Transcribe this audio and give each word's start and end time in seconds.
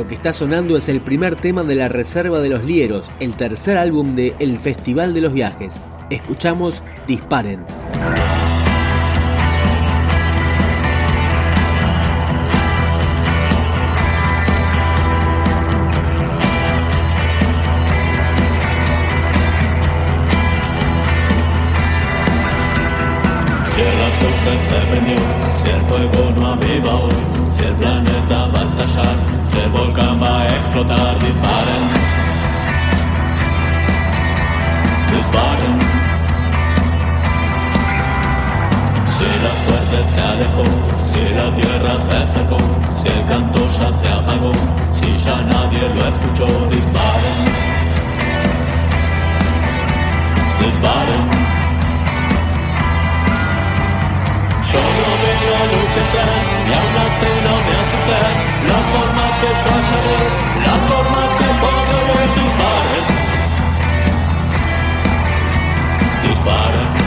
Lo 0.00 0.08
que 0.08 0.14
está 0.14 0.32
sonando 0.32 0.78
es 0.78 0.88
el 0.88 1.02
primer 1.02 1.36
tema 1.36 1.62
de 1.62 1.74
la 1.74 1.88
Reserva 1.88 2.40
de 2.40 2.48
los 2.48 2.64
Lieros, 2.64 3.12
el 3.20 3.36
tercer 3.36 3.76
álbum 3.76 4.14
de 4.14 4.34
El 4.38 4.56
Festival 4.56 5.12
de 5.12 5.20
los 5.20 5.34
Viajes. 5.34 5.78
Escuchamos 6.08 6.82
Disparen. 7.06 7.66
Se 24.40 24.74
prendió, 24.90 25.18
si 25.58 25.68
el 25.68 25.80
fuego 25.82 26.30
no 26.36 26.52
aviva 26.52 26.94
hoy, 26.94 27.12
si 27.50 27.62
el 27.62 27.74
planeta 27.74 28.46
va 28.46 28.60
a 28.60 28.64
estallar, 28.64 29.14
si 29.44 29.58
el 29.58 29.68
volcán 29.70 30.22
va 30.22 30.40
a 30.40 30.56
explotar, 30.56 31.18
disparen. 31.18 31.84
Disparen. 35.12 35.76
Si 39.14 39.28
la 39.44 39.52
suerte 39.64 40.10
se 40.10 40.20
alejó, 40.20 40.64
si 41.10 41.34
la 41.34 41.54
tierra 41.56 42.00
se 42.00 42.32
secó, 42.32 42.58
si 42.96 43.08
el 43.08 43.26
canto 43.26 43.60
ya 43.78 43.92
se 43.92 44.08
apagó, 44.08 44.52
si 44.90 45.14
ya 45.24 45.36
nadie 45.42 45.88
lo 45.94 46.08
escuchó, 46.08 46.46
disparen. 46.70 47.36
Disparen. 50.60 51.59
Entrar, 56.10 56.42
ni 56.66 56.72
no 57.46 57.54
me 57.66 57.74
asusté. 57.82 58.20
Las 58.68 58.84
formas 58.92 59.32
que 59.40 59.50
yo 59.62 59.74
las 60.66 60.80
formas 60.90 61.30
que 61.38 61.46
ver, 62.08 62.28
disparen. 62.36 63.04
Disparen. 66.22 66.99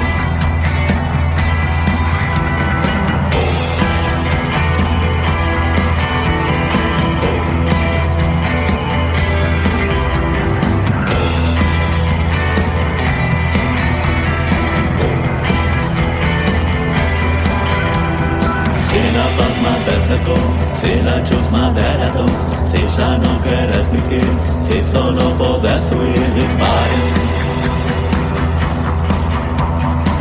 Pasma 20.13 20.19
te 20.19 20.19
secó, 20.19 20.35
si 20.73 21.01
la 21.03 21.23
chusma 21.23 21.73
te 21.73 21.81
delató, 21.81 22.25
si 22.63 22.79
ya 22.97 23.17
no 23.17 23.39
quieres 23.41 23.87
fingir, 23.87 24.23
si 24.57 24.83
solo 24.83 25.31
podés 25.37 25.91
huir, 25.91 26.33
disparen. 26.35 27.03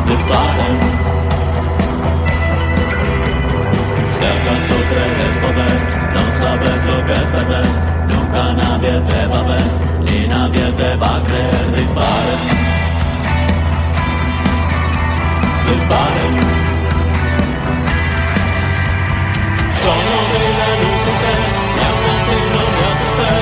Disparen. 0.09 0.79
Si 4.09 4.25
acaso 4.25 4.77
crees 4.91 5.37
poder, 5.39 5.79
no 6.15 6.33
sabes 6.39 6.87
lo 6.87 7.07
que 7.07 7.13
es 7.13 7.31
perder, 7.31 7.67
nunca 8.09 8.53
nadie 8.53 9.01
te 9.01 9.27
va 9.27 9.41
a 9.41 9.43
ver, 9.43 9.63
ni 10.05 10.29
nadie 10.29 10.73
te 10.73 10.97
va 10.97 11.17
a 11.17 11.23
creer, 11.23 11.77
disparen. 11.77 12.41
Disparen. 15.69 16.72
Solo 19.83 20.17
vi 20.31 20.45
la 20.59 20.69
luz 20.81 21.03
en 21.11 21.17
tren, 21.23 21.43
y 21.77 21.83
aún 21.89 22.05
así 22.15 22.39
no 22.53 22.63
me 22.77 22.85
asusté. 22.93 23.33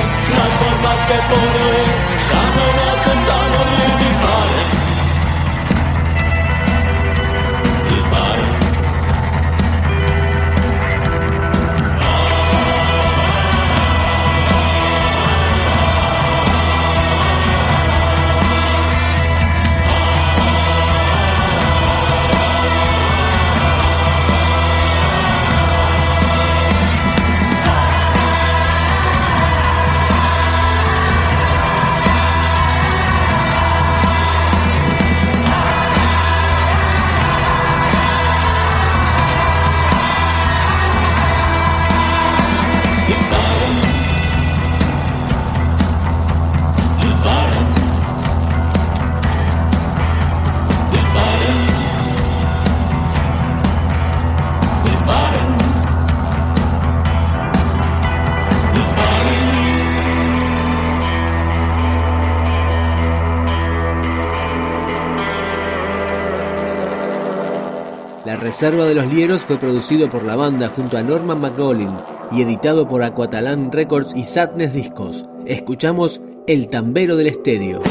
La 68.26 68.36
Reserva 68.36 68.84
de 68.84 68.94
los 68.94 69.10
Lieros 69.10 69.42
fue 69.42 69.56
producido 69.56 70.10
por 70.10 70.24
la 70.24 70.36
banda 70.36 70.68
junto 70.68 70.98
a 70.98 71.02
Norman 71.02 71.40
McGollin 71.40 71.88
y 72.30 72.42
editado 72.42 72.86
por 72.86 73.02
Aquatalán 73.02 73.72
Records 73.72 74.14
y 74.14 74.24
Sadness 74.24 74.74
Discos. 74.74 75.24
Escuchamos 75.46 76.20
El 76.46 76.68
Tambero 76.68 77.16
del 77.16 77.28
Estéreo. 77.28 77.82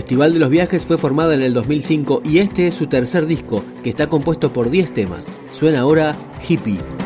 Festival 0.00 0.32
de 0.32 0.38
los 0.38 0.48
Viajes 0.48 0.86
fue 0.86 0.96
formada 0.96 1.34
en 1.34 1.42
el 1.42 1.52
2005 1.52 2.22
y 2.24 2.38
este 2.38 2.66
es 2.66 2.72
su 2.72 2.86
tercer 2.86 3.26
disco, 3.26 3.62
que 3.84 3.90
está 3.90 4.06
compuesto 4.06 4.50
por 4.50 4.70
10 4.70 4.94
temas. 4.94 5.30
Suena 5.50 5.80
ahora 5.80 6.16
Hippie. 6.48 6.99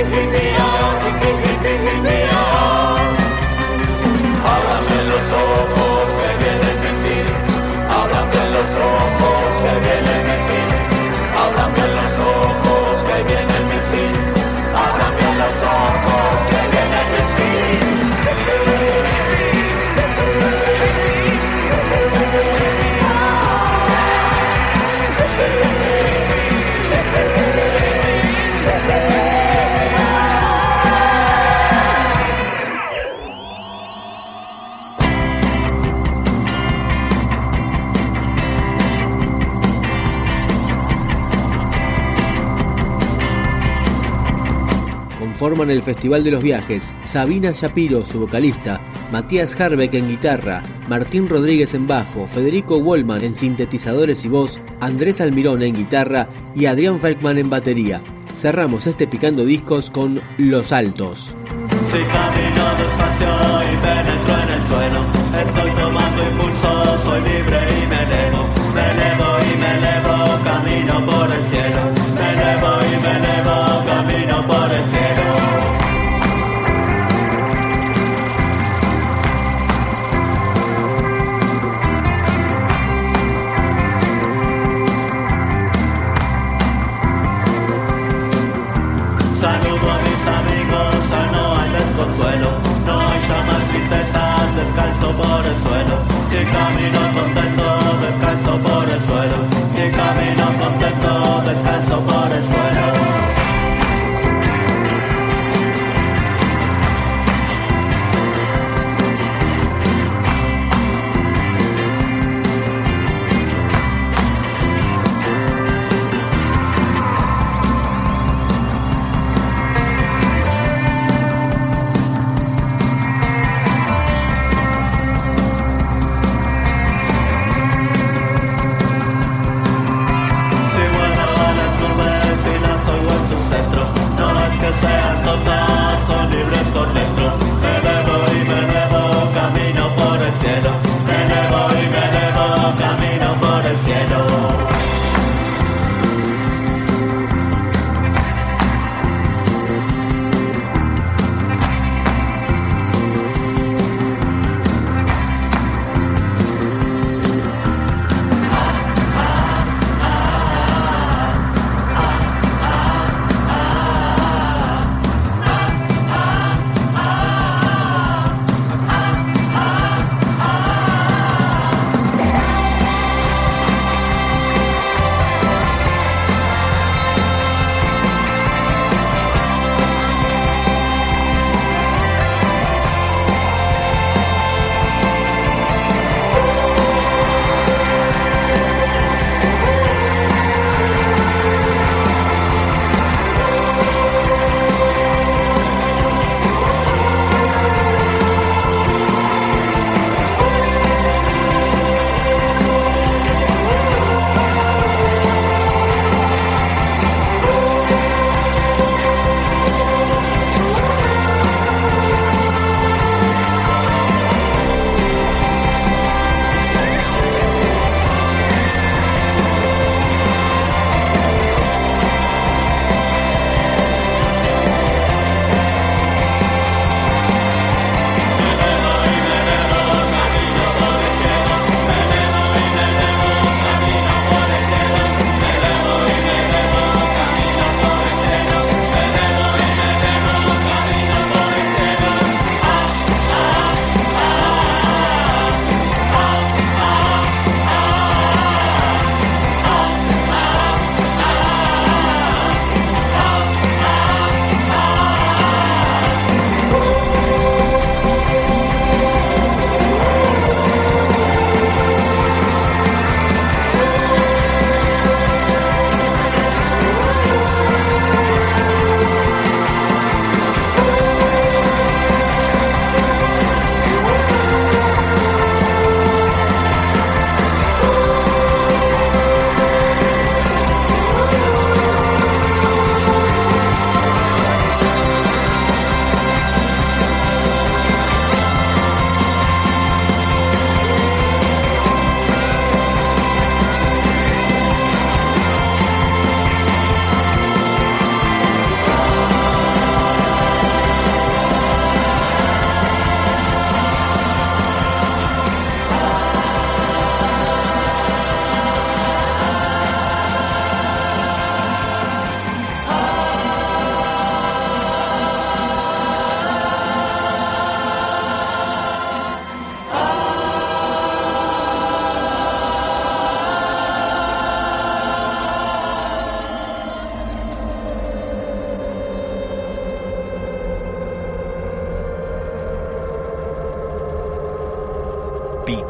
it. 0.00 0.27
Forman 45.58 45.74
el 45.74 45.82
Festival 45.82 46.22
de 46.22 46.30
los 46.30 46.40
Viajes 46.40 46.94
Sabina 47.02 47.50
Shapiro, 47.50 48.06
su 48.06 48.20
vocalista, 48.20 48.80
Matías 49.10 49.60
Harbeck 49.60 49.92
en 49.94 50.06
guitarra, 50.06 50.62
Martín 50.88 51.28
Rodríguez 51.28 51.74
en 51.74 51.88
bajo, 51.88 52.28
Federico 52.28 52.78
Wollman 52.78 53.24
en 53.24 53.34
sintetizadores 53.34 54.24
y 54.24 54.28
voz, 54.28 54.60
Andrés 54.78 55.20
Almirón 55.20 55.62
en 55.62 55.74
guitarra 55.74 56.28
y 56.54 56.66
Adrián 56.66 57.00
Falkman 57.00 57.38
en 57.38 57.50
batería. 57.50 58.00
Cerramos 58.36 58.86
este 58.86 59.08
picando 59.08 59.44
discos 59.44 59.90
con 59.90 60.20
Los 60.36 60.70
Altos. 60.70 61.34
Camino 61.58 62.64
despacio 62.78 63.28
y 63.64 63.76
penetro 63.82 64.34
en 64.40 64.48
el 64.54 64.62
suelo, 64.68 65.06
estoy 65.42 65.70
tomando 65.72 66.22